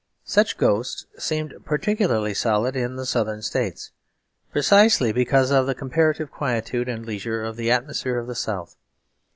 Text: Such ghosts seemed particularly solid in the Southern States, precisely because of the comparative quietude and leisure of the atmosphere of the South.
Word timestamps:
Such 0.25 0.57
ghosts 0.57 1.05
seemed 1.19 1.53
particularly 1.63 2.33
solid 2.33 2.75
in 2.75 2.95
the 2.95 3.05
Southern 3.05 3.43
States, 3.43 3.91
precisely 4.51 5.11
because 5.11 5.51
of 5.51 5.67
the 5.67 5.75
comparative 5.75 6.31
quietude 6.31 6.89
and 6.89 7.05
leisure 7.05 7.43
of 7.43 7.55
the 7.55 7.69
atmosphere 7.69 8.17
of 8.17 8.25
the 8.25 8.33
South. 8.33 8.75